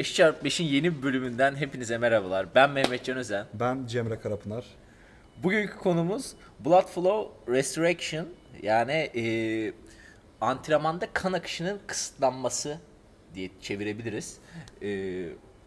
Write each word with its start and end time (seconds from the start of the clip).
5x5'in 0.00 0.66
yeni 0.66 0.96
bir 0.96 1.02
bölümünden 1.02 1.56
hepinize 1.56 1.98
merhabalar. 1.98 2.54
Ben 2.54 2.70
Mehmet 2.70 3.04
Can 3.04 3.16
Özen. 3.16 3.46
Ben 3.54 3.86
Cemre 3.86 4.20
Karapınar. 4.20 4.64
Bugünkü 5.42 5.76
konumuz 5.76 6.32
Blood 6.60 6.88
Flow 6.88 7.52
Restoration 7.52 8.28
yani 8.62 8.92
e, 8.92 9.22
antrenmanda 10.40 11.06
kan 11.12 11.32
akışının 11.32 11.80
kısıtlanması 11.86 12.78
diye 13.34 13.50
çevirebiliriz. 13.60 14.38
E, 14.82 14.88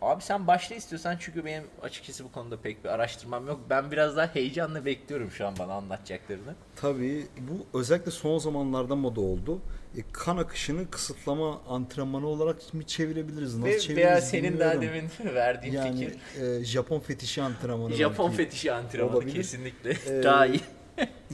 abi 0.03 0.23
sen 0.23 0.47
başla 0.47 0.75
istiyorsan 0.75 1.17
çünkü 1.19 1.45
benim 1.45 1.63
açıkçası 1.81 2.23
bu 2.23 2.31
konuda 2.31 2.57
pek 2.57 2.83
bir 2.83 2.89
araştırmam 2.89 3.47
yok. 3.47 3.59
Ben 3.69 3.91
biraz 3.91 4.17
daha 4.17 4.35
heyecanla 4.35 4.85
bekliyorum 4.85 5.31
şu 5.31 5.47
an 5.47 5.53
bana 5.59 5.73
anlatacaklarını. 5.73 6.55
Tabii 6.75 7.25
bu 7.39 7.79
özellikle 7.79 8.11
son 8.11 8.37
zamanlarda 8.37 8.95
moda 8.95 9.21
oldu. 9.21 9.61
E, 9.97 9.99
kan 10.11 10.37
akışını 10.37 10.89
kısıtlama 10.89 11.61
antrenmanı 11.67 12.27
olarak 12.27 12.73
mı 12.73 12.83
çevirebiliriz? 12.83 13.55
Nasıl 13.55 13.67
Ve 13.69 13.79
çeviririz 13.79 13.97
veya 14.05 14.21
senin 14.21 14.59
daha 14.59 14.73
bilmiyorum. 14.81 15.09
demin 15.23 15.35
verdiğin 15.35 15.73
yani 15.73 15.99
fikir. 16.09 16.41
e, 16.59 16.63
Japon 16.65 16.99
fetişi 16.99 17.41
antrenmanı. 17.41 17.93
Japon 17.93 18.31
fetişi 18.31 18.71
antrenmanı 18.73 19.15
olabilir. 19.17 19.33
kesinlikle 19.35 19.91
Ee, 20.07 20.23
daha 20.23 20.45
iyi. 20.45 20.61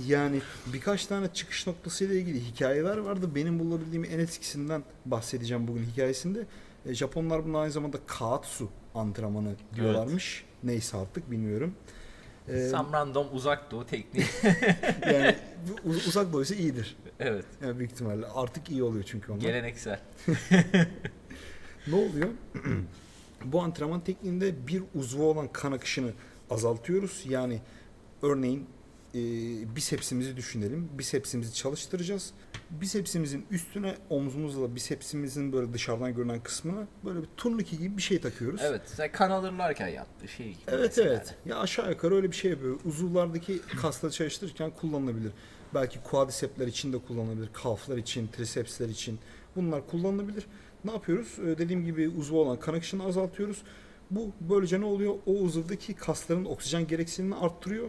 Yani 0.08 0.41
birkaç 0.66 1.05
tane 1.05 1.27
çıkış 1.34 1.68
noktasıyla 1.68 2.16
ilgili 2.16 2.40
hikayeler 2.40 2.98
vardı. 2.98 3.36
Benim 3.36 3.60
bulabildiğim 3.60 4.04
en 4.05 4.20
eskisinden 4.20 4.84
bahsedeceğim 5.05 5.68
bugün 5.68 5.84
hikayesinde. 5.86 6.40
E, 6.86 6.94
Japonlar 6.94 7.46
buna 7.46 7.60
aynı 7.60 7.72
zamanda 7.72 7.98
kaatsu 8.08 8.70
antrenmanı 8.96 9.56
diyorlarmış. 9.76 10.46
Neyse 10.64 10.98
artık 10.98 11.32
bilmiyorum. 11.32 11.76
E, 12.48 12.68
Some 12.70 12.98
random 12.98 13.28
uzak 13.34 13.72
doğu 13.72 13.86
tekniği. 13.86 14.26
yani 15.14 15.36
uzak 16.08 16.34
doğuysa 16.34 16.55
iyidir. 16.55 16.98
evet. 17.20 17.46
Yani 17.63 17.80
büyük 17.80 17.91
ihtimalle 17.91 18.26
artık 18.26 18.70
iyi 18.70 18.84
oluyor 18.84 19.04
çünkü 19.08 19.32
onlar. 19.32 19.41
Geleneksel. 19.41 19.99
Ne 21.88 21.96
oluyor? 21.96 22.30
Bu 23.46 23.62
antrenman 23.62 24.02
tekniğinde 24.02 24.68
bir 24.68 24.84
uzvu 24.96 25.24
olan 25.24 25.48
kan 25.54 25.71
akışını 25.71 26.12
azaltıyoruz. 26.49 27.24
Yani 27.30 27.62
örneğin 28.21 28.66
e, 29.15 29.20
bisepsimizi 29.76 30.38
düşünelim. 30.38 30.90
Bisepsimizi 30.98 31.54
çalıştıracağız. 31.54 32.32
Bisepsimizin 32.70 33.46
üstüne 33.52 33.96
omzumuzla 34.10 34.76
bisepsimizin 34.76 35.54
böyle 35.54 35.74
dışarıdan 35.74 36.15
görünen 36.15 36.40
kısmına 36.43 36.88
böyle 37.05 37.21
bir 37.21 37.27
turnike 37.37 37.76
gibi 37.76 37.98
bir 37.98 38.02
şey 38.02 38.21
takıyoruz. 38.21 38.62
Evet. 38.63 38.82
Sen 38.85 39.12
kan 39.12 39.32
alırlarken 39.32 39.87
yaptığı 39.87 40.27
şey 40.27 40.46
gibi. 40.46 40.62
Evet 40.68 40.98
evet. 40.98 41.35
Ya 41.46 41.57
aşağı 41.60 41.90
yukarı 41.90 42.15
öyle 42.15 42.32
bir 42.32 42.35
şey 42.35 42.52
yapıyor. 42.52 42.80
Uzuvlardaki 42.85 43.62
kasları 43.82 44.12
çalıştırırken 44.12 44.71
kullanılabilir. 44.71 45.32
Belki 45.74 45.99
quadricepsler 46.04 46.68
için 46.68 46.93
de 46.93 46.98
kullanılabilir. 46.98 47.49
Kalflar 47.54 47.98
için, 47.98 48.27
trisepsler 48.27 48.90
için. 48.90 49.20
Bunlar 49.55 49.87
kullanılabilir. 49.87 50.46
Ne 50.85 50.91
yapıyoruz? 50.91 51.35
Ee, 51.40 51.57
Dediğim 51.57 51.85
gibi 51.85 52.10
uzvu 52.10 52.41
olan 52.41 52.60
kan 52.60 52.74
akışını 52.74 53.05
azaltıyoruz. 53.05 53.57
Bu 54.12 54.32
böylece 54.41 54.82
ne 54.82 54.85
oluyor? 54.85 55.15
O 55.26 55.32
uzuvdaki 55.32 55.93
kasların 55.93 56.46
oksijen 56.46 56.87
gereksinimini 56.87 57.35
arttırıyor. 57.35 57.87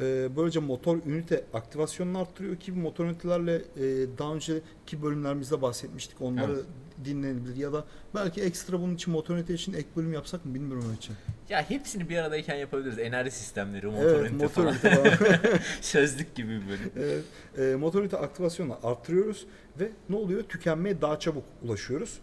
Ee, 0.00 0.28
Böylece 0.36 0.60
motor 0.60 0.98
ünite 1.06 1.44
aktivasyonunu 1.54 2.18
arttırıyor 2.18 2.56
ki 2.56 2.72
motor 2.72 3.04
ünitelerle 3.04 3.54
e, 3.54 3.82
daha 4.18 4.34
önceki 4.34 5.02
bölümlerimizde 5.02 5.62
bahsetmiştik. 5.62 6.22
Onları 6.22 6.52
Evet. 6.52 6.64
dinlenebilir 7.04 7.56
ya 7.56 7.72
da 7.72 7.84
belki 8.14 8.42
ekstra 8.42 8.80
bunun 8.80 8.94
için 8.94 9.12
motor 9.12 9.34
ünite 9.36 9.54
için 9.54 9.72
ek 9.72 9.86
bölüm 9.96 10.12
yapsak 10.12 10.44
mı 10.44 10.54
bilmiyorum 10.54 10.84
onun 10.86 10.96
için. 10.96 11.16
Ya 11.48 11.70
hepsini 11.70 12.08
bir 12.08 12.16
aradayken 12.16 12.56
yapabiliriz. 12.56 12.98
Enerji 12.98 13.30
sistemleri, 13.30 13.86
motor 13.86 14.04
Evet, 14.04 14.50
falan. 14.50 14.74
Sözlük 15.80 16.34
gibi 16.34 16.48
bir 16.48 16.68
bölüm. 16.68 16.90
Evet, 16.96 17.24
e, 17.58 17.76
motor 17.76 18.02
ünite 18.02 18.16
aktivasyonunu 18.16 18.76
arttırıyoruz 18.82 19.46
ve 19.80 19.90
ne 20.08 20.16
oluyor? 20.16 20.42
Tükenmeye 20.42 21.00
daha 21.00 21.18
çabuk 21.18 21.44
ulaşıyoruz. 21.62 22.18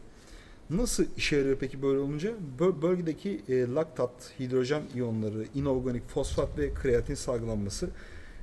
Nasıl 0.69 1.05
işe 1.17 1.35
yarıyor 1.35 1.57
peki 1.59 1.81
böyle 1.81 1.99
olunca? 1.99 2.31
Bö- 2.59 2.81
bölgedeki 2.81 3.41
e, 3.49 3.67
laktat, 3.67 4.11
hidrojen 4.39 4.83
iyonları, 4.95 5.45
inorganik 5.55 6.07
fosfat 6.07 6.57
ve 6.57 6.73
kreatin 6.73 7.15
salgılanması 7.15 7.89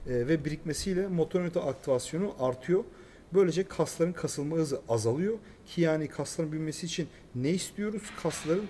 e, 0.07 0.29
ve 0.29 0.45
birikmesiyle 0.45 1.09
motor 1.09 1.41
ünite 1.41 1.61
aktivasyonu 1.61 2.35
artıyor. 2.41 2.85
Böylece 3.35 3.65
kasların 3.65 4.13
kasılma 4.13 4.57
hızı 4.57 4.81
azalıyor 4.89 5.39
ki 5.67 5.81
yani 5.81 6.09
kasların 6.09 6.53
büyümesi 6.53 6.87
için 6.87 7.09
ne 7.35 7.51
istiyoruz? 7.51 8.03
Kasların 8.23 8.65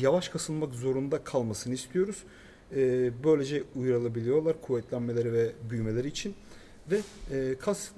yavaş 0.00 0.28
kasılmak 0.28 0.74
zorunda 0.74 1.24
kalmasını 1.24 1.74
istiyoruz. 1.74 2.22
E, 2.76 3.10
böylece 3.24 3.62
uyarılabiliyorlar 3.76 4.60
kuvvetlenmeleri 4.62 5.32
ve 5.32 5.52
büyümeleri 5.70 6.08
için 6.08 6.34
ve 6.90 7.00
e, 7.32 7.54
kas 7.58 7.90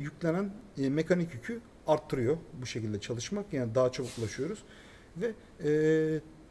yüklenen 0.00 0.50
e, 0.78 0.88
mekanik 0.88 1.34
yükü 1.34 1.60
arttırıyor 1.88 2.36
bu 2.60 2.66
şekilde 2.66 3.00
çalışmak 3.00 3.52
yani 3.52 3.74
daha 3.74 3.92
çabuk 3.92 4.10
ulaşıyoruz 4.18 4.58
ve 5.16 5.32
e, 5.64 5.70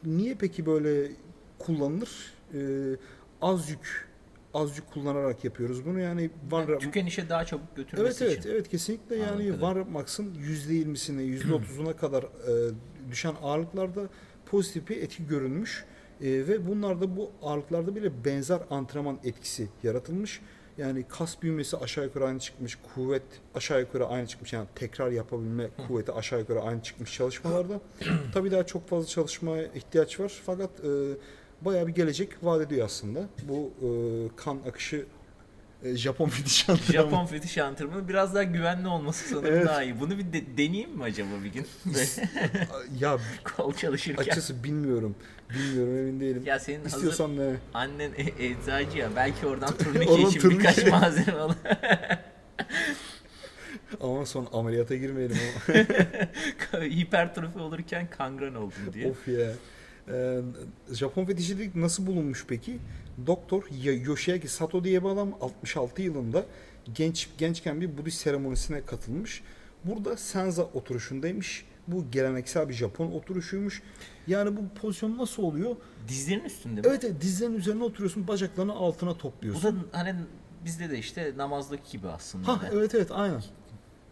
niye 0.04 0.34
peki 0.34 0.66
böyle 0.66 1.08
kullanılır 1.58 2.38
E, 2.54 2.60
az 3.42 3.70
yük 3.70 4.08
az 4.54 4.76
yük 4.76 4.90
kullanarak 4.90 5.44
yapıyoruz 5.44 5.86
bunu 5.86 6.00
yani 6.00 6.30
Van 6.50 6.66
Ra- 6.66 6.78
Tükenişe 6.78 7.28
daha 7.28 7.44
çabuk 7.44 7.76
götürmesi 7.76 8.06
Evet 8.06 8.22
evet 8.22 8.38
için. 8.38 8.50
evet 8.50 8.68
kesinlikle 8.68 9.16
yani 9.16 9.52
Anladım. 9.52 9.76
Rap 9.78 9.90
Max'ın 9.90 10.34
%20'sine 10.34 11.22
%30'una 11.22 11.96
kadar 11.96 12.22
e, 12.22 12.28
düşen 13.10 13.34
ağırlıklarda 13.42 14.08
pozitif 14.46 14.88
bir 14.88 14.96
etki 15.02 15.26
görülmüş. 15.26 15.84
E, 16.20 16.26
ve 16.48 16.66
bunlarda 16.66 17.16
bu 17.16 17.30
ağırlıklarda 17.42 17.96
bile 17.96 18.24
benzer 18.24 18.60
antrenman 18.70 19.18
etkisi 19.24 19.68
yaratılmış. 19.82 20.40
Yani 20.78 21.04
kas 21.08 21.42
büyümesi 21.42 21.76
aşağı 21.76 22.04
yukarı 22.04 22.24
aynı 22.24 22.38
çıkmış, 22.38 22.78
kuvvet 22.94 23.22
aşağı 23.54 23.80
yukarı 23.80 24.06
aynı 24.06 24.26
çıkmış. 24.26 24.52
Yani 24.52 24.66
tekrar 24.74 25.10
yapabilme 25.10 25.68
kuvveti 25.86 26.12
aşağı 26.12 26.40
yukarı 26.40 26.60
aynı 26.62 26.82
çıkmış 26.82 27.14
çalışmalarda. 27.14 27.80
Tabii 28.34 28.50
daha 28.50 28.66
çok 28.66 28.88
fazla 28.88 29.06
çalışmaya 29.06 29.66
ihtiyaç 29.66 30.20
var 30.20 30.42
fakat 30.46 30.70
e, 30.84 30.90
bayağı 31.60 31.86
bir 31.86 31.94
gelecek 31.94 32.28
vaat 32.42 32.60
ediyor 32.60 32.86
aslında. 32.86 33.28
Bu 33.48 33.70
e, 33.82 33.88
kan 34.36 34.58
akışı 34.68 35.06
Japon 35.84 36.28
fetiş 36.28 36.68
antrenmanı. 36.68 37.10
Japon 37.10 37.26
fetiş 37.26 37.58
antrenmanı 37.58 38.08
biraz 38.08 38.34
daha 38.34 38.42
güvenli 38.42 38.88
olması 38.88 39.28
sanırım 39.28 39.54
Evet. 39.54 39.66
daha 39.66 39.82
iyi. 39.82 40.00
Bunu 40.00 40.18
bir 40.18 40.32
de, 40.32 40.42
deneyeyim 40.56 40.90
mi 40.96 41.02
acaba 41.02 41.28
bir 41.44 41.52
gün? 41.52 41.66
Ya 43.00 43.18
Kol 43.56 43.72
çalışırken. 43.74 44.20
açıkçası 44.22 44.64
bilmiyorum. 44.64 45.16
Bilmiyorum 45.50 45.96
emin 45.98 46.20
değilim. 46.20 46.42
Ya 46.46 46.58
senin 46.58 46.78
hazır 46.82 46.96
İstiyorsan 46.96 47.36
ne? 47.36 47.56
annen 47.74 48.10
e- 48.16 48.44
eczacı 48.46 48.98
ya 48.98 49.08
belki 49.16 49.46
oradan 49.46 49.76
turnike 49.76 50.14
için 50.22 50.40
turnike. 50.40 50.58
birkaç 50.58 50.86
malzeme 50.86 51.38
alır. 51.38 51.56
Ama 54.00 54.26
son 54.26 54.48
ameliyata 54.52 54.96
girmeyelim 54.96 55.36
ama. 55.68 56.84
Hipertrofi 56.84 57.58
olurken 57.58 58.08
kangren 58.10 58.54
oldun 58.54 58.92
diye. 58.94 59.10
of 59.10 59.28
ya. 59.28 59.50
Ee, 60.12 60.40
Japon 60.92 61.24
fetişilik 61.24 61.74
nasıl 61.76 62.06
bulunmuş 62.06 62.44
peki? 62.48 62.78
Doktor 63.26 63.62
Yoshiaki 64.06 64.48
Sato 64.48 64.84
diye 64.84 65.04
bir 65.04 65.08
adam 65.08 65.34
66 65.40 66.02
yılında 66.02 66.46
genç 66.94 67.28
gençken 67.38 67.80
bir 67.80 67.98
Budist 67.98 68.20
seremonisine 68.20 68.84
katılmış. 68.84 69.42
Burada 69.84 70.16
senza 70.16 70.62
oturuşundaymış. 70.62 71.66
Bu 71.88 72.10
geleneksel 72.10 72.68
bir 72.68 72.74
Japon 72.74 73.12
oturuşuymuş. 73.12 73.82
Yani 74.26 74.56
bu 74.56 74.60
pozisyon 74.80 75.18
nasıl 75.18 75.42
oluyor? 75.42 75.76
Dizlerin 76.08 76.44
üstünde 76.44 76.80
mi? 76.80 76.86
Evet, 76.90 77.04
evet 77.04 77.20
dizlerin 77.20 77.54
üzerine 77.54 77.84
oturuyorsun, 77.84 78.28
bacaklarını 78.28 78.72
altına 78.72 79.10
Bu 79.10 79.18
topluyorsun. 79.18 79.76
da 79.76 79.98
hani 79.98 80.14
bizde 80.64 80.90
de 80.90 80.98
işte 80.98 81.32
namazdaki 81.36 81.92
gibi 81.92 82.08
aslında. 82.08 82.48
Ha 82.48 82.60
evet 82.72 82.94
evet 82.94 83.10
aynen. 83.10 83.42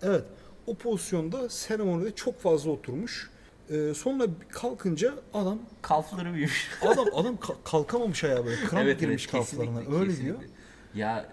Evet. 0.03 0.25
O 0.67 0.75
pozisyonda 0.75 1.49
seremonide 1.49 2.15
çok 2.15 2.41
fazla 2.41 2.71
oturmuş. 2.71 3.31
Ee, 3.71 3.95
sonra 3.95 4.25
kalkınca 4.49 5.15
adam 5.35 5.59
Kalfları 5.83 6.35
büyümüş. 6.35 6.71
adam 6.83 7.07
adam 7.15 7.35
ka- 7.35 7.57
kalkamamış 7.65 8.25
ayağa 8.25 8.45
böyle. 8.47 8.67
Kramp 8.67 9.01
girmiş 9.01 9.27
kesinlikle, 9.27 9.67
kalflarına. 9.75 9.99
Öyle 10.01 10.11
kesinlikle. 10.11 10.39
diyor. 10.41 10.51
Ya 10.95 11.29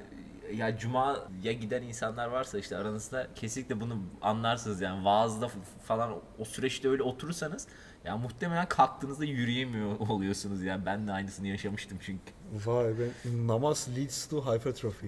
ya 0.53 0.77
cuma 0.77 1.27
ya 1.43 1.51
giden 1.51 1.81
insanlar 1.83 2.27
varsa 2.27 2.59
işte 2.59 2.77
aranızda 2.77 3.27
kesinlikle 3.35 3.81
bunu 3.81 3.97
anlarsınız 4.21 4.81
yani 4.81 5.05
vaazda 5.05 5.49
falan 5.85 6.11
o 6.39 6.45
süreçte 6.45 6.89
öyle 6.89 7.03
oturursanız 7.03 7.67
ya 8.05 8.17
muhtemelen 8.17 8.67
kalktığınızda 8.69 9.25
yürüyemiyor 9.25 9.99
oluyorsunuz 10.09 10.63
yani 10.63 10.85
ben 10.85 11.07
de 11.07 11.11
aynısını 11.11 11.47
yaşamıştım 11.47 11.97
çünkü. 12.01 12.33
Vay 12.65 12.99
be. 12.99 13.07
Namaz 13.45 13.87
leads 13.97 14.27
to 14.27 14.53
hypertrophy. 14.53 15.07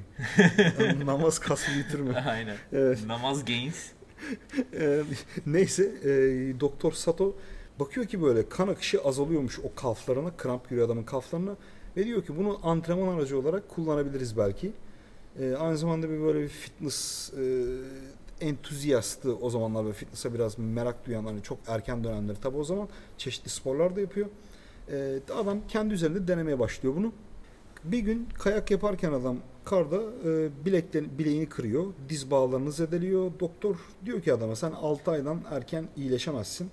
Namaz 1.05 1.39
kas 1.39 1.67
büyütür 1.67 2.15
Aynen. 2.27 2.57
Evet. 2.73 3.05
Namaz 3.05 3.45
gains. 3.45 3.85
Ee, 4.73 5.03
neyse 5.45 5.83
e, 5.83 6.09
Doktor 6.59 6.91
Sato 6.91 7.35
bakıyor 7.79 8.05
ki 8.05 8.21
böyle 8.21 8.49
kan 8.49 8.67
akışı 8.67 9.01
azalıyormuş 9.01 9.59
o 9.59 9.75
kalflarına, 9.75 10.37
kramp 10.37 10.69
giriyor 10.69 10.85
adamın 10.85 11.03
kalflarına 11.03 11.55
ve 11.97 12.05
diyor 12.05 12.25
ki 12.25 12.37
bunu 12.37 12.59
antrenman 12.63 13.17
aracı 13.17 13.39
olarak 13.39 13.69
kullanabiliriz 13.69 14.37
belki. 14.37 14.71
Ee, 15.39 15.55
aynı 15.55 15.77
zamanda 15.77 16.09
bir 16.09 16.21
böyle 16.21 16.41
bir 16.41 16.49
fitness 16.49 17.33
e, 17.33 17.65
entüziyastı 18.41 19.35
o 19.37 19.49
zamanlar 19.49 19.83
böyle 19.83 19.95
fitness'a 19.95 20.33
biraz 20.33 20.59
merak 20.59 21.05
duyan 21.05 21.25
hani 21.25 21.43
çok 21.43 21.57
erken 21.67 22.03
dönemleri 22.03 22.39
tabi 22.39 22.57
o 22.57 22.63
zaman 22.63 22.89
çeşitli 23.17 23.49
sporlar 23.49 23.95
da 23.95 24.01
yapıyor. 24.01 24.27
Ee, 24.91 25.19
adam 25.39 25.59
kendi 25.67 25.93
üzerinde 25.93 26.27
denemeye 26.27 26.59
başlıyor 26.59 26.95
bunu. 26.95 27.11
Bir 27.83 27.99
gün 27.99 28.29
kayak 28.39 28.71
yaparken 28.71 29.11
adam 29.11 29.37
karda 29.65 29.95
e, 30.25 30.49
bilekten, 30.65 31.17
bileğini 31.17 31.49
kırıyor. 31.49 31.85
Diz 32.09 32.31
bağlarını 32.31 32.71
zedeliyor. 32.71 33.31
Doktor 33.39 33.75
diyor 34.05 34.21
ki 34.21 34.33
adama 34.33 34.55
sen 34.55 34.71
6 34.71 35.11
aydan 35.11 35.41
erken 35.51 35.85
iyileşemezsin. 35.97 36.69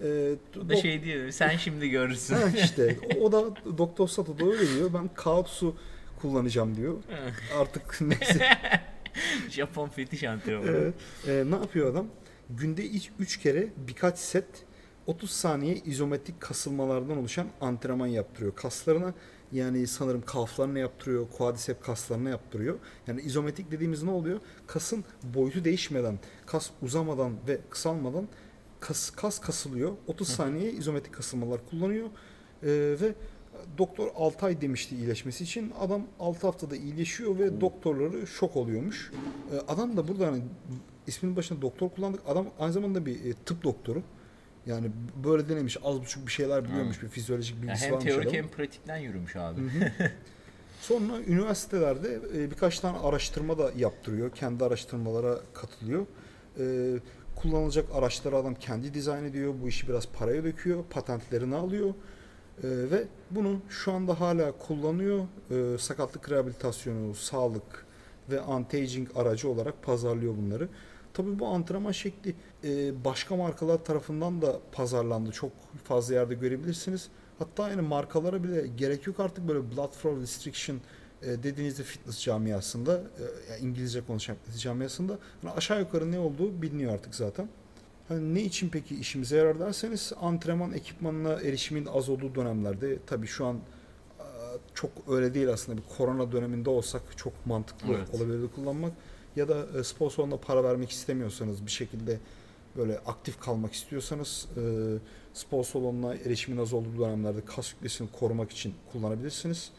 E, 0.00 0.34
O 0.64 0.68
da 0.68 0.76
şey 0.76 1.04
diyor 1.04 1.30
sen 1.30 1.56
şimdi 1.56 1.88
görürsün. 1.90 2.34
Ha 2.34 2.42
işte 2.64 2.96
o 3.20 3.32
da 3.32 3.44
Doktor 3.78 4.08
Sato 4.08 4.38
da 4.38 4.44
öyle 4.44 4.74
diyor. 4.76 4.90
Ben 4.94 5.10
Kaots'u 5.14 5.76
kullanacağım 6.20 6.76
diyor. 6.76 6.94
Artık 7.58 7.96
neyse. 8.00 8.48
Japon 9.50 9.88
fetiş 9.88 10.24
antrenmanı. 10.24 10.70
Evet. 10.70 10.94
Ee, 11.28 11.44
ne 11.50 11.54
yapıyor 11.54 11.90
adam? 11.92 12.06
Günde 12.50 12.82
3 13.18 13.36
kere 13.40 13.68
birkaç 13.76 14.18
set 14.18 14.46
30 15.06 15.30
saniye 15.30 15.76
izometrik 15.76 16.40
kasılmalardan 16.40 17.18
oluşan 17.18 17.46
antrenman 17.60 18.06
yaptırıyor. 18.06 18.54
Kaslarına 18.54 19.14
yani 19.52 19.86
sanırım 19.86 20.22
kalflarına 20.22 20.78
yaptırıyor, 20.78 21.26
quadricep 21.30 21.82
kaslarına 21.82 22.30
yaptırıyor. 22.30 22.78
Yani 23.06 23.20
izometrik 23.20 23.70
dediğimiz 23.70 24.02
ne 24.02 24.10
oluyor? 24.10 24.40
Kasın 24.66 25.04
boyutu 25.22 25.64
değişmeden, 25.64 26.18
kas 26.46 26.70
uzamadan 26.82 27.32
ve 27.48 27.60
kısalmadan 27.70 28.28
kas 28.80 29.10
kas 29.10 29.38
kasılıyor. 29.40 29.92
30 30.06 30.28
saniye 30.28 30.72
izometrik 30.72 31.14
kasılmalar 31.14 31.60
kullanıyor. 31.70 32.06
Ee, 32.62 32.96
ve 33.00 33.14
doktor 33.78 34.08
6 34.16 34.46
ay 34.46 34.60
demişti 34.60 34.96
iyileşmesi 34.96 35.44
için. 35.44 35.72
Adam 35.80 36.02
6 36.20 36.46
haftada 36.46 36.76
iyileşiyor 36.76 37.38
ve 37.38 37.60
doktorları 37.60 38.26
şok 38.26 38.56
oluyormuş. 38.56 39.12
Ee, 39.52 39.58
adam 39.68 39.96
da 39.96 40.08
burada 40.08 40.26
hani 40.26 40.42
isminin 41.06 41.36
başında 41.36 41.62
doktor 41.62 41.90
kullandık. 41.90 42.20
Adam 42.26 42.46
aynı 42.58 42.72
zamanda 42.72 43.06
bir 43.06 43.24
e, 43.24 43.32
tıp 43.32 43.64
doktoru. 43.64 44.02
Yani 44.66 44.90
böyle 45.24 45.48
denemiş 45.48 45.76
az 45.84 46.00
buçuk 46.00 46.26
bir 46.26 46.32
şeyler 46.32 46.64
biliyormuş. 46.64 47.02
Bir 47.02 47.08
fizyolojik 47.08 47.62
bilgisi 47.62 47.84
hem 47.84 47.92
varmış 47.92 48.04
teorik 48.04 48.26
adamın. 48.26 48.38
hem 48.38 48.48
pratikten 48.48 48.96
yürümüş 48.96 49.36
abi. 49.36 49.60
Sonra 50.80 51.20
üniversitelerde 51.26 52.20
e, 52.36 52.50
birkaç 52.50 52.80
tane 52.80 52.98
araştırma 52.98 53.58
da 53.58 53.70
yaptırıyor. 53.76 54.30
Kendi 54.30 54.64
araştırmalara 54.64 55.38
katılıyor. 55.54 56.06
E, 56.58 56.64
kullanılacak 57.36 57.84
araçları 57.94 58.36
adam 58.36 58.54
kendi 58.54 58.94
dizayn 58.94 59.24
ediyor. 59.24 59.54
Bu 59.62 59.68
işi 59.68 59.88
biraz 59.88 60.08
paraya 60.08 60.44
döküyor. 60.44 60.84
Patentlerini 60.90 61.54
alıyor. 61.54 61.88
E, 61.88 61.94
ve 62.62 63.04
bunu 63.30 63.60
şu 63.68 63.92
anda 63.92 64.20
hala 64.20 64.52
kullanıyor. 64.52 65.26
Sakatlık 65.78 66.30
rehabilitasyonu, 66.30 67.14
sağlık 67.14 67.86
ve 68.30 68.36
anti-aging 68.36 69.06
aracı 69.14 69.48
olarak 69.48 69.82
pazarlıyor 69.82 70.34
bunları. 70.36 70.68
Tabii 71.14 71.38
bu 71.38 71.46
antrenman 71.46 71.92
şekli 71.92 72.34
e, 72.64 73.04
başka 73.04 73.36
markalar 73.36 73.84
tarafından 73.84 74.42
da 74.42 74.60
pazarlandı. 74.72 75.30
Çok 75.30 75.52
fazla 75.84 76.14
yerde 76.14 76.34
görebilirsiniz. 76.34 77.08
Hatta 77.38 77.68
yani 77.70 77.82
markalara 77.82 78.44
bile 78.44 78.66
gerek 78.66 79.06
yok 79.06 79.20
artık 79.20 79.48
böyle 79.48 79.76
blood 79.76 79.92
flow 79.92 80.22
restriction 80.22 80.80
e, 81.22 81.26
dediğinizde 81.42 81.82
fitness 81.82 82.20
camiasında, 82.20 82.94
e, 82.94 83.52
yani 83.52 83.60
İngilizce 83.60 84.06
konuşan 84.06 84.36
fitness 84.36 84.62
camiasında 84.62 85.18
hani 85.42 85.52
aşağı 85.52 85.80
yukarı 85.80 86.12
ne 86.12 86.18
olduğu 86.18 86.62
biliniyor 86.62 86.92
artık 86.92 87.14
zaten. 87.14 87.48
Hani 88.08 88.34
ne 88.34 88.42
için 88.42 88.68
peki 88.68 88.96
işimize 89.00 89.36
yarar 89.36 89.60
derseniz 89.60 90.12
antrenman 90.20 90.72
ekipmanına 90.72 91.32
erişimin 91.32 91.86
az 91.86 92.08
olduğu 92.08 92.34
dönemlerde 92.34 92.98
tabii 93.06 93.26
şu 93.26 93.46
an 93.46 93.58
çok 94.74 94.90
öyle 95.08 95.34
değil 95.34 95.48
aslında 95.48 95.78
bir 95.78 95.84
korona 95.98 96.32
döneminde 96.32 96.70
olsak 96.70 97.02
çok 97.16 97.46
mantıklı 97.46 97.94
Evet. 97.94 98.14
olabilirdi 98.14 98.46
kullanmak 98.54 98.92
ya 99.36 99.48
da 99.48 99.66
e, 99.78 99.84
spor 99.84 100.10
salonuna 100.10 100.36
para 100.36 100.64
vermek 100.64 100.90
istemiyorsanız 100.90 101.66
bir 101.66 101.70
şekilde 101.70 102.18
böyle 102.76 102.98
aktif 102.98 103.40
kalmak 103.40 103.72
istiyorsanız 103.72 104.48
e, 104.56 104.62
spor 105.32 105.64
salonuna 105.64 106.14
erişimin 106.14 106.58
az 106.58 106.72
olduğu 106.72 106.98
dönemlerde 106.98 107.44
kas 107.44 107.72
kütlesini 107.72 108.08
korumak 108.12 108.50
için 108.50 108.74
kullanabilirsiniz. 108.92 109.70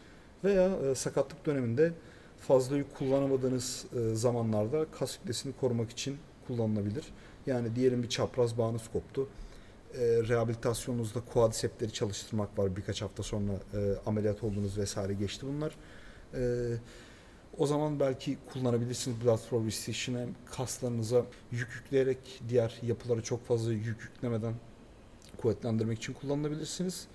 Veya 0.43 0.69
e, 0.91 0.95
sakatlık 0.95 1.45
döneminde 1.45 1.93
fazla 2.39 2.77
yük 2.77 2.95
kullanamadığınız 2.95 3.85
e, 3.95 4.15
zamanlarda 4.15 4.85
kas 4.99 5.17
kütlesini 5.17 5.53
korumak 5.59 5.89
için 5.89 6.17
kullanılabilir. 6.47 7.05
Yani 7.45 7.75
diyelim 7.75 8.03
bir 8.03 8.09
çapraz 8.09 8.57
bağınız 8.57 8.81
koptu. 8.93 9.27
E, 9.93 9.99
rehabilitasyonunuzda 10.01 11.19
quadricepsleri 11.33 11.93
çalıştırmak 11.93 12.59
var 12.59 12.75
birkaç 12.75 13.01
hafta 13.01 13.23
sonra 13.23 13.51
e, 13.73 13.95
ameliyat 14.05 14.43
oldunuz 14.43 14.77
vesaire 14.77 15.13
geçti 15.13 15.45
bunlar. 15.47 15.75
E, 16.33 16.41
o 17.57 17.67
zaman 17.67 17.99
belki 17.99 18.37
kullanabilirsiniz 18.53 19.25
blood 19.25 19.37
flow 19.37 19.67
restriction'ı 19.67 20.27
kaslarınıza 20.45 21.25
yük 21.51 21.69
yükleyerek 21.75 22.41
diğer 22.49 22.79
yapılara 22.83 23.21
çok 23.21 23.47
fazla 23.47 23.71
yük 23.71 24.01
yüklemeden 24.01 24.53
kuvvetlendirmek 25.37 25.97
için 25.97 26.13
kullanabilirsiniz. 26.13 27.07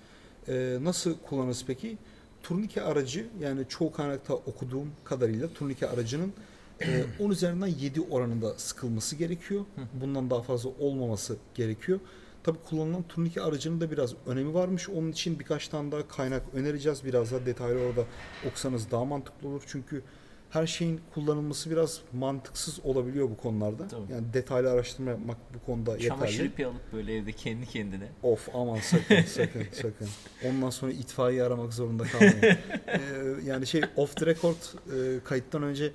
Ee, 0.47 0.77
nasıl 0.81 1.17
kullanırız 1.17 1.63
peki? 1.67 1.97
Turnike 2.43 2.81
aracı 2.81 3.27
yani 3.39 3.65
çoğu 3.69 3.91
kaynakta 3.91 4.33
okuduğum 4.33 4.91
kadarıyla 5.03 5.53
turnike 5.53 5.87
aracının 5.87 6.33
e, 6.81 7.03
10 7.23 7.29
üzerinden 7.29 7.67
7 7.67 8.01
oranında 8.01 8.53
sıkılması 8.53 9.15
gerekiyor. 9.15 9.65
Bundan 10.01 10.29
daha 10.29 10.41
fazla 10.41 10.69
olmaması 10.79 11.37
gerekiyor. 11.55 11.99
Tabi 12.43 12.57
kullanılan 12.69 13.03
turnike 13.03 13.41
aracının 13.41 13.81
da 13.81 13.91
biraz 13.91 14.13
önemi 14.25 14.53
varmış. 14.53 14.89
Onun 14.89 15.11
için 15.11 15.39
birkaç 15.39 15.67
tane 15.67 15.91
daha 15.91 16.07
kaynak 16.07 16.43
önereceğiz. 16.53 17.05
Biraz 17.05 17.31
daha 17.31 17.45
detaylı 17.45 17.79
orada 17.79 18.05
okusanız 18.49 18.91
daha 18.91 19.05
mantıklı 19.05 19.47
olur. 19.47 19.63
Çünkü 19.67 20.03
her 20.51 20.67
şeyin 20.67 21.01
kullanılması 21.13 21.71
biraz 21.71 22.01
mantıksız 22.13 22.79
olabiliyor 22.83 23.29
bu 23.29 23.37
konularda. 23.37 23.87
Tabii. 23.87 24.11
Yani 24.11 24.33
detaylı 24.33 24.71
araştırma 24.71 25.09
yapmak 25.11 25.37
bu 25.53 25.65
konuda 25.65 25.91
yeterli. 25.91 26.07
Çamaşır 26.07 26.45
ipi 26.45 26.65
alıp 26.65 26.93
böyle 26.93 27.17
evde 27.17 27.31
kendi 27.31 27.65
kendine. 27.65 28.07
Of 28.23 28.49
aman 28.53 28.79
sakın 28.79 29.21
sakın 29.27 29.65
sakın. 29.71 30.07
Ondan 30.45 30.69
sonra 30.69 30.91
itfaiye 30.91 31.43
aramak 31.43 31.73
zorunda 31.73 32.03
kalmayın. 32.03 32.41
Ee, 32.87 32.99
yani 33.45 33.67
şey 33.67 33.81
off 33.95 34.15
the 34.15 34.25
record 34.25 34.55
e, 34.55 35.19
kayıttan 35.23 35.63
önce 35.63 35.91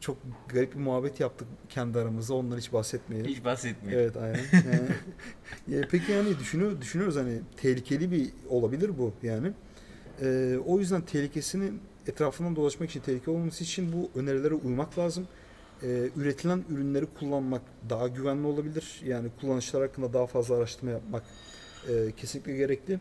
çok 0.00 0.16
garip 0.48 0.74
bir 0.74 0.78
muhabbet 0.80 1.20
yaptık 1.20 1.48
kendi 1.68 1.98
aramızda. 1.98 2.34
Ondan 2.34 2.58
hiç 2.58 2.72
bahsetmeyelim. 2.72 3.30
Hiç 3.30 3.44
bahsetmiyor. 3.44 4.00
Evet 4.00 4.16
aynen. 4.16 4.38
Ee, 5.68 5.76
e, 5.76 5.80
peki 5.90 6.12
yani 6.12 6.38
düşünüyor, 6.38 6.80
düşünüyoruz 6.80 7.16
hani 7.16 7.40
tehlikeli 7.56 8.10
bir 8.10 8.30
olabilir 8.48 8.90
bu 8.98 9.12
yani. 9.22 9.52
Ee, 10.22 10.56
o 10.66 10.78
yüzden 10.78 11.02
tehlikesinin 11.02 11.80
etrafından 12.14 12.56
dolaşmak 12.56 12.90
için 12.90 13.00
tehlike 13.00 13.30
olmaması 13.30 13.64
için 13.64 13.92
bu 13.92 14.20
önerilere 14.20 14.54
uymak 14.54 14.98
lazım. 14.98 15.26
Ee, 15.82 16.10
üretilen 16.16 16.64
ürünleri 16.70 17.06
kullanmak 17.18 17.62
daha 17.90 18.08
güvenli 18.08 18.46
olabilir. 18.46 19.00
Yani 19.04 19.28
kullanışlar 19.40 19.82
hakkında 19.82 20.12
daha 20.12 20.26
fazla 20.26 20.56
araştırma 20.56 20.90
yapmak 20.90 21.22
e, 21.88 22.12
kesinlikle 22.16 22.56
gerekli. 22.56 23.00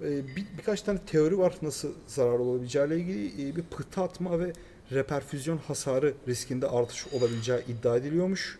Ee, 0.00 0.36
bir, 0.36 0.46
birkaç 0.58 0.82
tane 0.82 0.98
teori 0.98 1.38
var 1.38 1.54
nasıl 1.62 1.92
zararlı 2.06 2.42
olabileceğiyle 2.42 2.96
ilgili. 2.98 3.50
Ee, 3.50 3.56
bir 3.56 3.62
pıhtı 3.62 4.00
atma 4.00 4.38
ve 4.40 4.52
reperfüzyon 4.92 5.56
hasarı 5.58 6.14
riskinde 6.28 6.68
artış 6.68 7.06
olabileceği 7.12 7.60
iddia 7.68 7.96
ediliyormuş. 7.96 8.58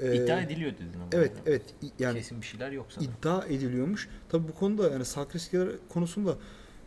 Ee, 0.00 0.16
İddia 0.16 0.40
ediliyor 0.40 0.72
dedin 0.72 0.94
ama. 1.00 1.08
Evet, 1.12 1.32
evet. 1.46 1.62
İ- 1.82 2.02
Yani 2.02 2.18
Kesin 2.18 2.40
bir 2.40 2.46
şeyler 2.46 2.70
yok 2.72 2.86
sanırım. 2.90 3.12
iddia 3.20 3.44
ediliyormuş. 3.46 4.08
Tabii 4.28 4.48
bu 4.48 4.54
konuda 4.54 4.90
yani 4.90 5.04
sağlık 5.04 5.34
riskleri 5.34 5.70
konusunda 5.88 6.36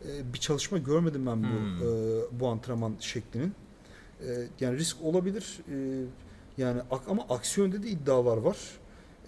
e, 0.04 0.32
bir 0.32 0.38
çalışma 0.38 0.78
görmedim 0.78 1.26
ben 1.26 1.42
bu 1.42 1.46
Hmm. 1.46 1.82
e, 1.82 2.40
bu 2.40 2.48
antrenman 2.48 2.94
şeklinin. 3.00 3.52
E, 4.20 4.48
yani 4.60 4.78
risk 4.78 4.96
olabilir. 5.02 5.60
E, 5.72 6.04
yani 6.58 6.80
ama 7.08 7.26
aksi 7.30 7.60
yönde 7.60 7.82
de 7.82 7.88
iddialar 7.88 8.36
var. 8.36 8.58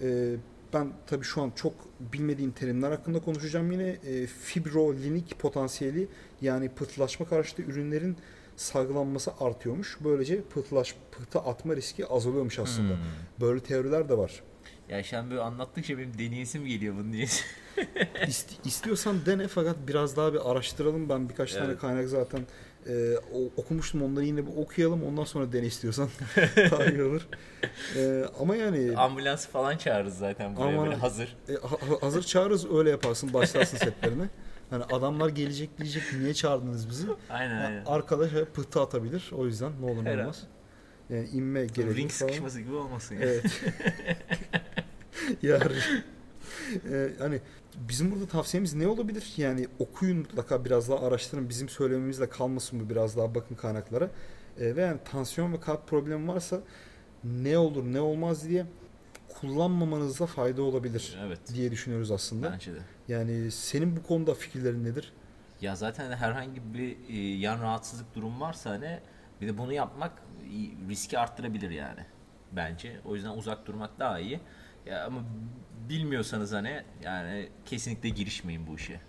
E, 0.02 0.34
ben 0.74 0.92
tabii 1.06 1.24
şu 1.24 1.42
an 1.42 1.52
çok 1.56 1.72
bilmediğim 2.12 2.50
terimler 2.50 2.90
hakkında 2.90 3.20
konuşacağım 3.20 3.72
yine. 3.72 3.88
E, 3.88 4.26
fibrolinik 4.26 5.38
potansiyeli 5.38 6.08
yani 6.42 6.68
pıhtılaşma 6.68 7.26
karşıtı 7.26 7.62
ürünlerin 7.62 8.16
salgılanması 8.56 9.32
artıyormuş. 9.40 9.98
Böylece 10.04 10.42
pıhtılaş, 10.42 10.94
pıhtı 11.12 11.38
atma 11.38 11.76
riski 11.76 12.06
azalıyormuş 12.06 12.58
aslında. 12.58 12.92
Hmm. 12.94 13.00
Böyle 13.40 13.60
teoriler 13.60 14.08
de 14.08 14.18
var. 14.18 14.42
Ya 14.90 15.04
sen 15.04 15.30
böyle 15.30 15.40
anlattıkça 15.40 15.98
benim 15.98 16.18
deneyesim 16.18 16.66
geliyor 16.66 16.94
bunu 16.98 17.12
diye. 17.12 17.26
İst, 18.28 18.66
istiyorsan 18.66 19.26
dene 19.26 19.48
fakat 19.48 19.76
biraz 19.88 20.16
daha 20.16 20.34
bir 20.34 20.50
araştıralım. 20.50 21.08
Ben 21.08 21.28
birkaç 21.28 21.52
tane 21.52 21.64
Evet. 21.66 21.78
kaynak 21.80 22.08
zaten 22.08 22.40
e, 22.88 23.14
okumuştum. 23.56 24.02
Onları 24.02 24.24
yine 24.24 24.46
bir 24.46 24.56
okuyalım. 24.56 25.02
Ondan 25.04 25.24
sonra 25.24 25.52
dene 25.52 25.66
istiyorsan. 25.66 26.08
daha 26.56 26.84
iyi 26.84 27.02
olur. 27.02 27.28
E, 27.96 28.24
ama 28.40 28.56
yani 28.56 28.96
Ambulans 28.96 29.46
falan 29.46 29.76
çağırırız 29.76 30.18
zaten 30.18 30.56
buraya 30.56 30.82
böyle 30.82 30.94
hazır. 30.94 31.36
e, 31.48 31.52
ha- 31.52 31.70
ha- 31.70 31.96
hazır 32.06 32.22
çağırırız 32.22 32.70
öyle 32.72 32.90
yaparsın. 32.90 33.32
Başlarsın 33.32 33.76
setlerine. 33.84 34.28
Hani 34.70 34.84
adamlar 34.84 35.28
gelecek 35.28 35.78
diyecek 35.78 36.02
niye 36.18 36.34
çağırdınız 36.34 36.88
bizi? 36.90 37.06
Aynen 37.30 37.54
Yani 37.54 37.64
aynen. 37.66 37.84
arkadaş 37.84 38.30
pıhtı 38.54 38.80
atabilir. 38.80 39.30
O 39.32 39.46
yüzden 39.46 39.72
ne 39.80 39.90
olur 39.90 40.04
ne 40.04 40.20
olmaz. 40.22 40.42
Yani 41.10 41.28
inme 41.28 41.60
gerekir 41.66 41.96
Ring 41.96 42.10
sıkışması 42.10 42.60
gibi 42.60 42.74
olmasın 42.74 43.14
ya. 43.14 43.20
Evet. 43.20 43.44
yani 45.42 45.72
e, 46.90 47.10
hani 47.18 47.40
bizim 47.88 48.10
burada 48.10 48.26
tavsiyemiz 48.26 48.74
ne 48.74 48.86
olabilir? 48.88 49.32
Yani 49.36 49.68
okuyun 49.78 50.18
mutlaka 50.18 50.64
biraz 50.64 50.88
daha 50.88 51.06
araştırın. 51.06 51.48
Bizim 51.48 51.68
söylememizle 51.68 52.28
kalmasın 52.28 52.80
bu 52.80 52.90
biraz 52.90 53.16
daha 53.16 53.34
bakın 53.34 53.54
kaynaklara. 53.54 54.10
E, 54.60 54.76
ve 54.76 54.80
yani 54.80 54.98
tansiyon 55.12 55.52
ve 55.52 55.60
kalp 55.60 55.88
problemi 55.88 56.28
varsa 56.28 56.60
ne 57.24 57.58
olur 57.58 57.84
ne 57.84 58.00
olmaz 58.00 58.48
diye 58.48 58.66
kullanmamanızda 59.28 60.26
fayda 60.26 60.62
olabilir 60.62 61.18
Evet. 61.26 61.38
diye 61.54 61.70
düşünüyoruz 61.70 62.10
aslında. 62.10 62.52
Bence 62.52 62.74
de. 62.74 62.78
Yani 63.08 63.50
senin 63.50 63.96
bu 63.96 64.02
konuda 64.02 64.34
fikirlerin 64.34 64.84
nedir? 64.84 65.12
Ya 65.60 65.76
zaten 65.76 66.04
hani 66.04 66.16
herhangi 66.16 66.74
bir 66.74 66.96
e, 67.08 67.16
yan 67.38 67.62
rahatsızlık 67.62 68.14
durum 68.14 68.40
varsa 68.40 68.70
hani 68.70 69.00
bir 69.40 69.48
de 69.48 69.58
bunu 69.58 69.72
yapmak 69.72 70.12
riski 70.88 71.18
arttırabilir 71.18 71.70
yani 71.70 72.00
bence. 72.52 73.00
O 73.04 73.14
yüzden 73.14 73.30
uzak 73.30 73.66
durmak 73.66 73.98
daha 73.98 74.20
iyi. 74.20 74.40
Ya 74.86 75.04
ama 75.04 75.24
bilmiyorsanız 75.88 76.52
hani 76.52 76.82
yani 77.02 77.48
kesinlikle 77.66 78.08
girişmeyin 78.08 78.66
bu 78.66 78.76
işe. 78.76 79.00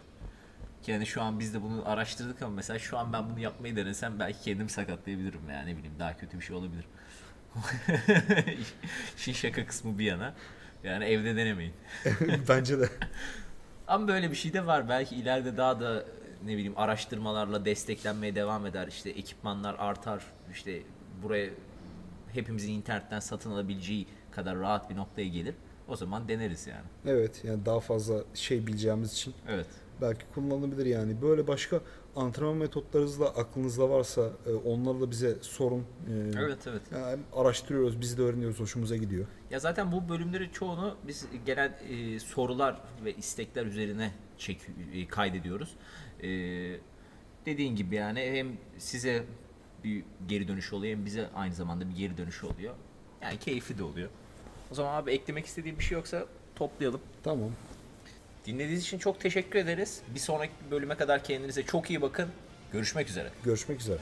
Yani 0.88 1.06
şu 1.06 1.22
an 1.22 1.40
biz 1.40 1.54
de 1.54 1.62
bunu 1.62 1.90
araştırdık 1.90 2.42
ama 2.42 2.56
mesela 2.56 2.80
şu 2.80 2.98
an 2.98 3.14
ben 3.14 3.30
bunu 3.30 3.40
yapmayı 3.40 3.76
denesem 3.76 4.20
belki 4.20 4.42
kendim 4.42 4.70
sakatlayabilirim 4.70 5.50
yani 5.50 5.72
ne 5.72 5.78
bileyim 5.78 5.96
daha 6.00 6.18
kötü 6.18 6.40
bir 6.40 6.44
şey 6.44 6.56
olabilir. 6.56 6.86
İşin 9.18 9.34
şaka 9.34 9.66
kısmı 9.66 10.00
bir 10.00 10.06
yana. 10.06 10.34
Yani 10.84 11.06
evde 11.06 11.36
denemeyin. 11.36 11.74
Bence 12.50 12.80
de. 12.80 12.90
Ama 13.88 14.08
böyle 14.08 14.32
bir 14.32 14.36
şey 14.36 14.54
de 14.54 14.66
var. 14.66 14.90
Belki 14.90 15.16
ileride 15.16 15.58
daha 15.58 15.80
da 15.80 16.06
ne 16.46 16.52
bileyim 16.54 16.78
araştırmalarla 16.78 17.66
desteklenmeye 17.66 18.36
devam 18.36 18.66
eder. 18.66 18.88
İşte 18.88 19.10
ekipmanlar 19.10 19.76
artar. 19.80 20.24
İşte 20.52 20.82
buraya 21.24 21.50
hepimizin 22.34 22.74
internetten 22.74 23.20
satın 23.20 23.52
alabileceği 23.52 24.08
kadar 24.32 24.58
rahat 24.60 24.90
bir 24.90 24.96
noktaya 24.96 25.28
gelir. 25.28 25.56
O 25.88 25.96
zaman 25.96 26.28
deneriz 26.28 26.68
yani. 26.68 26.86
Evet 27.06 27.42
yani 27.44 27.66
daha 27.66 27.80
fazla 27.80 28.24
şey 28.34 28.68
bileceğimiz 28.68 29.14
için 29.14 29.34
Evet. 29.50 29.66
belki 30.02 30.26
kullanılabilir 30.34 30.86
yani. 30.86 31.22
Böyle 31.22 31.48
başka 31.48 31.82
antrenman 32.16 32.58
metotlarınız 32.58 33.20
da 33.20 33.36
aklınızda 33.36 33.90
varsa 33.90 34.30
e, 34.48 34.52
onları 34.54 35.02
da 35.02 35.12
bize 35.12 35.36
sorun. 35.42 35.80
E, 35.80 36.14
Evet 36.40 36.68
evet. 36.68 36.82
yani 36.94 37.22
araştırıyoruz, 37.34 38.02
biz 38.02 38.18
de 38.18 38.22
öğreniyoruz, 38.22 38.60
hoşumuza 38.60 38.96
gidiyor. 38.98 39.26
Ya 39.52 39.60
zaten 39.60 39.92
bu 39.92 40.10
bölümleri 40.10 40.52
çoğunu 40.52 40.96
biz 41.08 41.26
gelen 41.46 41.78
e, 41.90 42.20
sorular 42.20 42.82
ve 43.06 43.14
istekler 43.14 43.66
üzerine 43.66 44.12
çek 44.38 44.62
e, 44.94 45.08
kaydediyoruz. 45.08 45.76
E, 46.24 46.28
dediğin 47.46 47.76
gibi 47.76 47.96
yani 47.96 48.20
hem 48.20 48.48
size 48.78 49.24
bir 49.84 50.04
geri 50.28 50.48
dönüş 50.48 50.74
oluyor 50.74 50.98
hem 50.98 51.06
bize 51.06 51.30
aynı 51.36 51.54
zamanda 51.54 51.90
bir 51.90 51.96
geri 51.96 52.18
dönüş 52.18 52.44
oluyor. 52.44 52.74
Yani 53.22 53.40
keyifli 53.40 53.78
de 53.78 53.84
oluyor. 53.84 54.10
O 54.72 54.76
zaman 54.76 54.96
abi 54.96 55.12
eklemek 55.12 55.46
istediğim 55.46 55.80
bir 55.80 55.84
şey 55.84 55.96
yoksa 55.96 56.26
toplayalım. 56.56 57.02
Tamam. 57.24 57.52
Dinlediğiniz 58.46 58.84
için 58.84 58.98
çok 58.98 59.20
teşekkür 59.20 59.60
ederiz. 59.60 60.02
Bir 60.16 60.20
sonraki 60.20 60.54
bölüme 60.72 60.96
kadar 60.96 61.24
kendinize 61.24 61.64
çok 61.64 61.90
iyi 61.90 62.02
bakın. 62.02 62.30
Görüşmek 62.74 63.10
üzere. 63.10 63.30
Görüşmek 63.44 63.82
üzere. 63.82 64.00